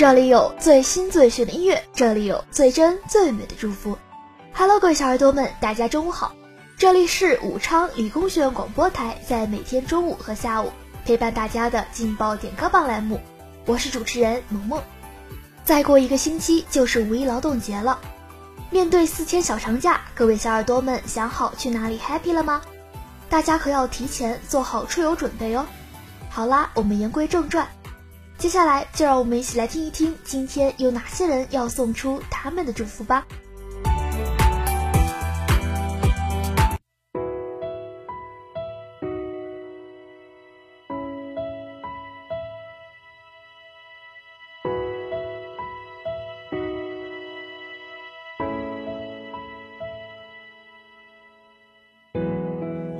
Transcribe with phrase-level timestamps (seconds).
[0.00, 3.98] 这里有最新最炫的音乐，这里有最真最美的祝福。
[4.54, 6.34] Hello，各位小耳朵们，大家中午好！
[6.78, 10.72] 这里是武昌理工学院广播台，在每天中午和下午
[11.04, 13.20] 陪伴大家的劲爆点歌榜栏目，
[13.66, 14.82] 我是主持人萌萌。
[15.66, 18.00] 再过一个星期就是五一劳动节了，
[18.70, 22.62] 面对四天小长假，各位小耳朵们想好去哪里 happy 了吗？
[23.28, 25.66] 大家可要提前做好出游准备哦。
[26.30, 27.68] 好啦，我们言归正传。
[28.40, 33.22] 接下来就让我们一起来听一听，今天有哪些人要送出他们的祝福吧。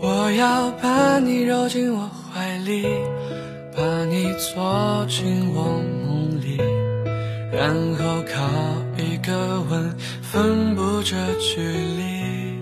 [0.00, 2.86] 我要把你揉进我怀里。
[3.76, 5.64] 把你坐进我
[6.06, 6.58] 梦里，
[7.52, 8.40] 然后靠
[8.96, 12.54] 一个吻分布这距离。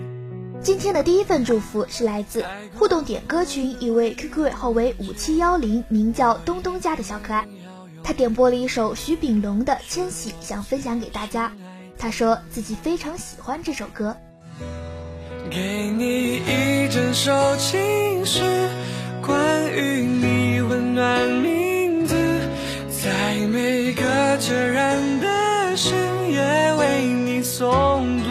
[0.59, 7.47] 今天的第一份祝福是来自互动点歌群一位 QQ 尾号为五七幺零，名叫东东家的小可爱。
[8.03, 11.53] 他点播了一首徐秉龙的《千玺》，想分享给大家。
[11.95, 14.17] 他说自己非常喜欢这首歌。
[15.51, 18.41] 给你一整首情诗，
[19.21, 20.52] 关于你。
[20.93, 22.15] 暖名字，
[22.89, 24.03] 在每个
[24.37, 25.91] 孑然的深
[26.31, 26.39] 夜
[26.77, 28.29] 为你诵读，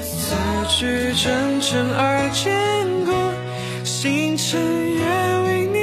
[0.00, 0.36] 字
[0.68, 2.54] 句真诚而坚
[3.04, 3.12] 固，
[3.84, 4.60] 星辰
[4.94, 5.02] 也
[5.44, 5.76] 为你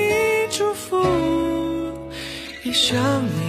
[0.50, 0.98] 祝福。
[2.64, 3.47] 一想你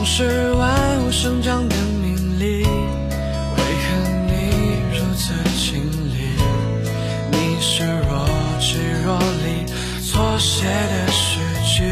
[0.00, 3.88] 总是万物生长的命理，为何
[4.28, 4.32] 你
[4.96, 5.78] 如此清
[6.14, 6.18] 丽？
[7.30, 8.26] 你是若
[8.58, 9.66] 即若离
[10.02, 11.84] 错写的诗句。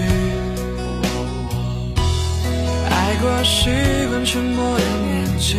[2.89, 3.69] 爱过习
[4.09, 5.57] 惯沉默的年纪，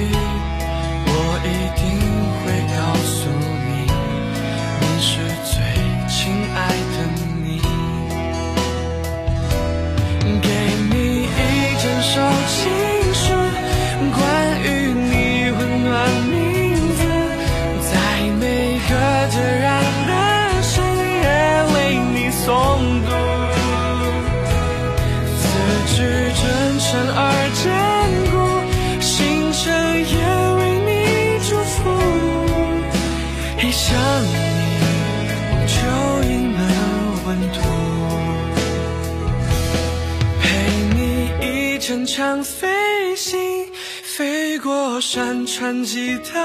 [45.02, 46.40] 山川几条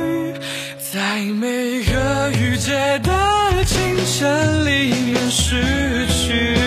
[0.00, 0.32] 鱼，
[0.92, 2.70] 在每个雨季
[3.02, 6.57] 的清晨里面失去。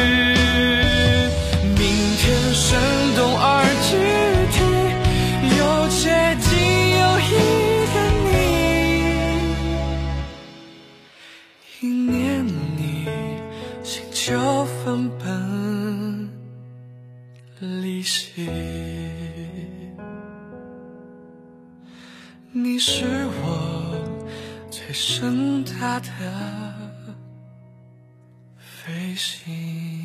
[29.11, 30.00] 旅行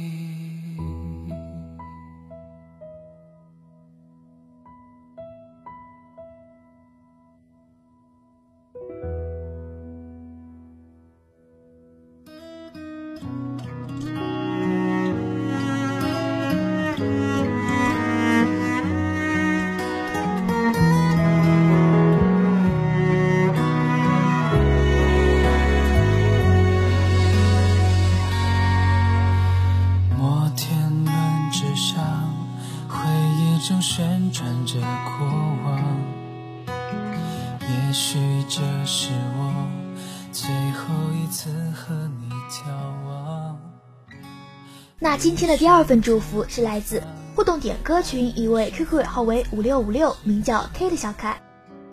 [45.19, 47.03] 今天的第二份祝福是来自
[47.35, 51.41] 互动点歌群一位 QQ 尾号为五六五六，名叫 K 的小可爱。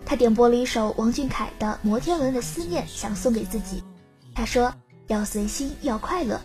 [0.04, 3.82] 他点播了一首王俊凯的《摩天轮的思念》，想送给自己。
[4.34, 4.72] 他说
[5.06, 6.38] 要随心，要快乐。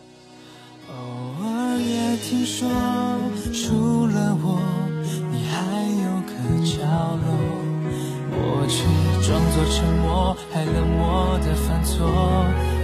[0.88, 0.96] 偶
[1.44, 2.70] 尔也听说，
[3.52, 4.62] 除了我，
[5.32, 6.32] 你还有个
[6.66, 6.80] 角
[7.20, 7.28] 落，
[8.32, 8.86] 我却
[9.28, 12.08] 装作沉默，还冷漠的犯错，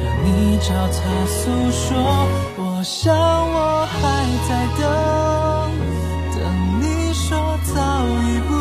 [0.03, 2.64] 让你找他诉说。
[2.85, 3.97] 我想，我还
[4.47, 4.85] 在等，
[6.35, 6.37] 等
[6.79, 6.83] 你
[7.15, 7.73] 说早
[8.05, 8.53] 已不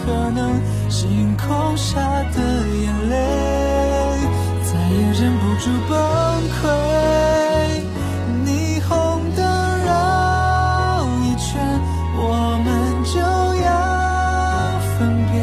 [0.00, 0.40] 可能。
[0.88, 2.00] 星空下
[2.32, 3.14] 的眼泪，
[4.64, 5.92] 再也忍不住崩
[6.56, 6.64] 溃。
[8.46, 8.48] 霓
[8.80, 8.88] 虹
[9.36, 9.44] 灯
[9.84, 11.60] 绕一圈，
[12.16, 12.18] 我
[12.64, 12.66] 们
[13.04, 13.20] 就
[13.60, 13.68] 要
[14.96, 14.96] 分
[15.30, 15.34] 别。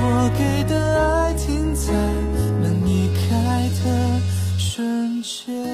[0.00, 0.02] 我
[0.38, 0.72] 给的
[1.04, 1.44] 爱停
[1.74, 1.92] 在
[2.62, 3.84] 门一开的
[4.56, 5.65] 瞬间。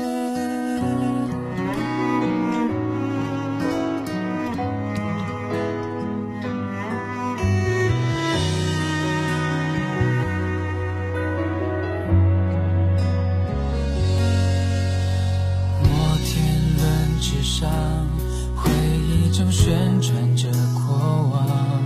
[19.33, 20.95] 正旋转着过
[21.33, 21.83] 往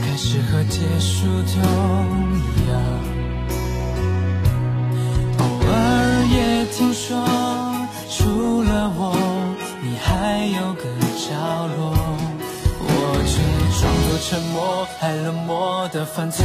[0.00, 1.60] 开始和结束都
[2.34, 2.72] 一样
[5.38, 7.22] 偶尔也听说
[8.08, 9.14] 除了我
[9.82, 10.84] 你还有个
[11.14, 11.92] 角落
[12.78, 12.88] 我
[13.26, 13.32] 却
[13.78, 16.42] 装作沉默还冷漠的犯错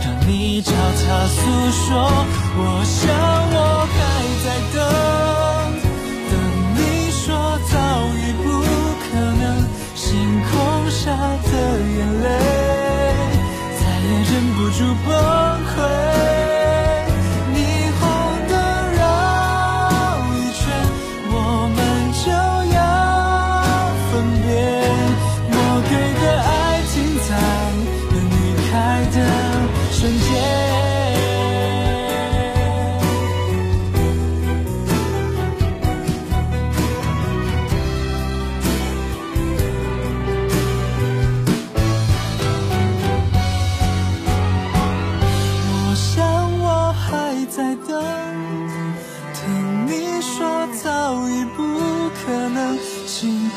[0.00, 1.40] 让你找他诉
[1.70, 2.08] 说
[2.56, 3.14] 我想
[3.52, 3.98] 我还
[4.44, 5.13] 在等
[12.04, 12.53] 的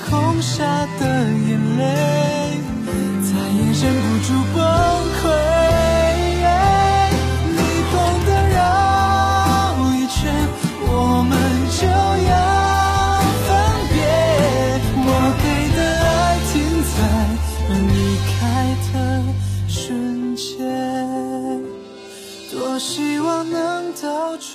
[0.10, 0.64] 空下
[1.00, 1.82] 的眼泪
[3.22, 4.58] 再也忍不住崩
[5.18, 5.22] 溃，
[7.52, 7.60] 你
[7.92, 7.94] 懂
[8.26, 8.58] 得绕
[9.94, 10.18] 一圈，
[10.88, 10.90] 我
[11.28, 11.32] 们
[11.78, 11.82] 就
[12.30, 12.32] 要
[13.44, 13.48] 分
[13.92, 13.96] 别，
[15.04, 15.10] 我
[15.44, 15.46] 给
[15.76, 15.78] 的
[16.08, 16.10] 爱
[16.54, 16.56] 停
[16.94, 16.96] 在
[17.76, 17.92] 离
[18.32, 18.36] 开
[18.94, 18.94] 的
[19.68, 19.76] 瞬
[20.36, 20.48] 间，
[22.50, 24.48] 多希望能倒转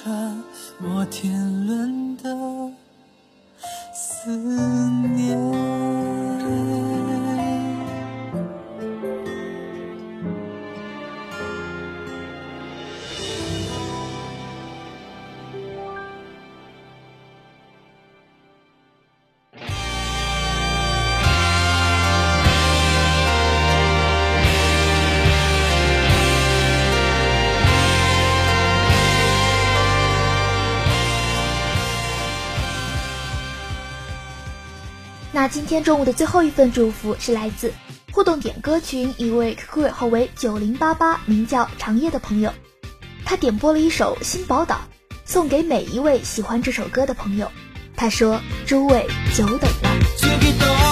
[0.78, 1.20] 摩天
[1.66, 2.81] 轮的。
[4.24, 4.30] 思
[5.16, 5.61] 念。
[35.52, 37.74] 今天中午的最后一份祝福是来自
[38.10, 42.50] 互动点歌群一位 QQ 尾号为九零八八，名叫长夜的朋友，
[43.26, 44.80] 他点播了一首《新宝岛》，
[45.26, 47.52] 送给每一位喜欢这首歌的朋友。
[47.94, 49.06] 他说：“诸位
[49.36, 50.91] 久等了。”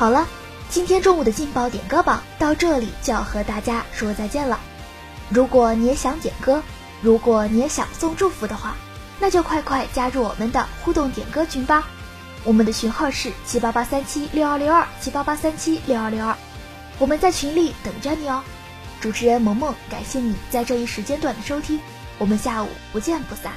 [0.00, 0.26] 好了，
[0.70, 4.58] 今天中午的劲爆点歌榜到这里就要和大家说再见了。
[5.28, 6.62] 如果你也想点歌，
[7.02, 8.74] 如果你也想送祝福的话，
[9.18, 11.86] 那就快快加入我们的互动点歌群吧。
[12.44, 16.34] 我们的群号是七八八三七六二六二七八八三七六二六二，
[16.98, 18.42] 我们在群里等着你哦。
[19.02, 21.78] 主持人萌萌，感谢你在这一时间段的收听，
[22.16, 23.52] 我们下午不见不散。